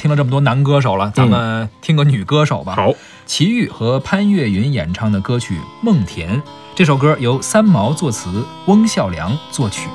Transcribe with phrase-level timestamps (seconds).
[0.00, 2.74] 听了这么多男歌手了，咱们听个女歌手吧。
[2.74, 2.94] 好，
[3.26, 6.38] 齐豫和潘越云演唱的歌曲《梦田》，
[6.74, 9.90] 这首歌由三毛作词，翁孝良作曲。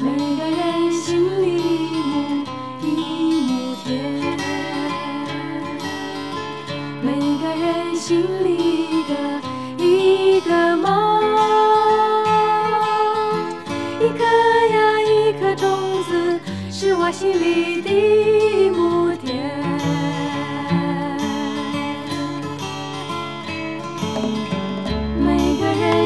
[0.00, 1.52] 每个人心里
[1.86, 2.44] 亩
[2.82, 4.36] 一亩田，
[7.00, 8.48] 每个人心里
[8.90, 9.14] 一个
[9.78, 11.22] 一个梦，
[14.00, 14.24] 一颗
[14.74, 16.40] 呀一颗种子
[16.72, 19.03] 是我心里的亩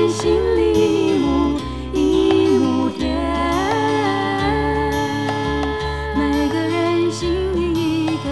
[0.06, 1.58] 心里一亩
[1.92, 1.96] 一
[2.58, 3.16] 亩田，
[6.16, 7.72] 每个人心里
[8.06, 8.28] 一个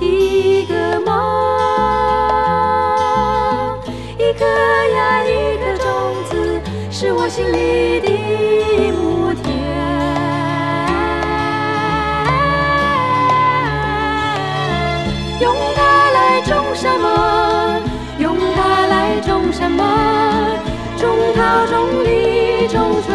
[0.00, 1.12] 一个梦，
[4.18, 5.28] 一颗呀一
[5.58, 5.84] 颗种
[6.30, 6.32] 子
[6.90, 8.08] 是我心里的
[8.92, 9.44] 亩田。
[15.40, 17.80] 用它来种什么？
[18.18, 19.82] 用它来种什么？
[22.74, 23.13] 种桃，种李，种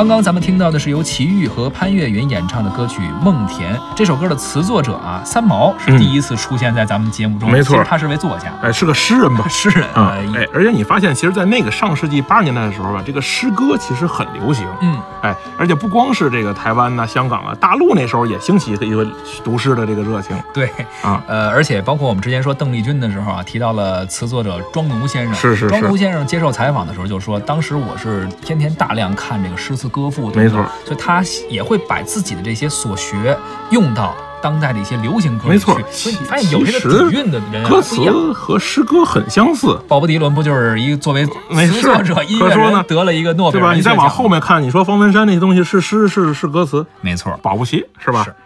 [0.00, 3.76] 刚刚咱们听到的是由齐豫和潘越云演唱的歌曲《梦田》。
[3.94, 7.52] 这首歌的词作者啊，三毛是第一次出现在咱们节目中。
[7.52, 9.44] 没错他是位作家，哎，是个诗人吧？
[9.52, 14.66] 诗人啊，呃哎，而且你发现，其实，在那个上世纪八十年代的时候吧，这个诗歌其实很流行。
[14.80, 19.06] 嗯，哎，而且不光是这个台湾呐、香港啊，大陆那时候也兴起一个
[19.44, 20.70] 读诗的这个热情对，
[21.02, 21.22] 啊。
[21.28, 25.34] 呃，而且包括我们之前说邓丽君的时候啊，提到了词作者庄奴先生。
[25.34, 33.36] 是是是庄奴先生接受采访的时候就说，当时我是天天大量看这个诗词歌赋，对对没错，所以他也会把自己的这些所学
[33.70, 37.82] 用到当代的一些流行歌曲没错去所以你发现有这个底蕴的人啊歌。
[37.82, 43.68] 词和诗歌很相似，鲍勃迪伦不就是一个作为词作者、音乐人得了一个诺贝对吧？
[43.68, 47.38] 尔文学奖你再往后面看，你说方文山那些东西是诗是是歌词，没错。
[47.42, 48.24] 保不齐是吧？
[48.24, 48.34] 是